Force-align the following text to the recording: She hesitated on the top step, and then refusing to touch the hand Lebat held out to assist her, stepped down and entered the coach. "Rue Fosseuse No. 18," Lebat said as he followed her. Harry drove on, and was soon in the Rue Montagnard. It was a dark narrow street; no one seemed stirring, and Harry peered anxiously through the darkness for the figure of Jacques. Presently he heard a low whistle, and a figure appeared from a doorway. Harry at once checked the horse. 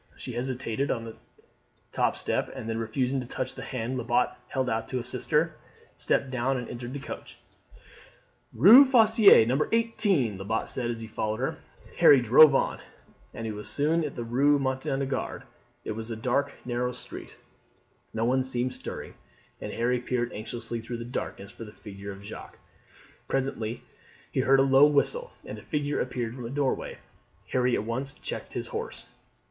She 0.17 0.33
hesitated 0.33 0.89
on 0.89 1.03
the 1.05 1.15
top 1.91 2.15
step, 2.15 2.51
and 2.55 2.67
then 2.67 2.79
refusing 2.79 3.19
to 3.19 3.27
touch 3.27 3.53
the 3.53 3.61
hand 3.61 3.99
Lebat 3.99 4.35
held 4.47 4.67
out 4.67 4.87
to 4.87 4.97
assist 4.97 5.29
her, 5.29 5.55
stepped 5.95 6.31
down 6.31 6.57
and 6.57 6.67
entered 6.67 6.93
the 6.93 6.99
coach. 6.99 7.37
"Rue 8.51 8.83
Fosseuse 8.83 9.45
No. 9.47 9.67
18," 9.71 10.39
Lebat 10.39 10.69
said 10.69 10.89
as 10.89 11.01
he 11.01 11.07
followed 11.07 11.39
her. 11.39 11.59
Harry 11.99 12.19
drove 12.19 12.55
on, 12.55 12.79
and 13.31 13.53
was 13.53 13.69
soon 13.69 14.03
in 14.03 14.15
the 14.15 14.23
Rue 14.23 14.57
Montagnard. 14.57 15.43
It 15.85 15.91
was 15.91 16.09
a 16.09 16.15
dark 16.15 16.53
narrow 16.65 16.93
street; 16.93 17.37
no 18.11 18.25
one 18.25 18.41
seemed 18.41 18.73
stirring, 18.73 19.13
and 19.61 19.71
Harry 19.71 19.99
peered 19.99 20.33
anxiously 20.33 20.81
through 20.81 20.97
the 20.97 21.05
darkness 21.05 21.51
for 21.51 21.63
the 21.63 21.71
figure 21.71 22.11
of 22.11 22.23
Jacques. 22.23 22.57
Presently 23.27 23.83
he 24.31 24.39
heard 24.39 24.59
a 24.59 24.63
low 24.63 24.87
whistle, 24.87 25.33
and 25.45 25.59
a 25.59 25.61
figure 25.61 26.01
appeared 26.01 26.33
from 26.33 26.45
a 26.45 26.49
doorway. 26.49 26.97
Harry 27.51 27.75
at 27.75 27.83
once 27.83 28.13
checked 28.13 28.53
the 28.53 28.63
horse. 28.63 29.05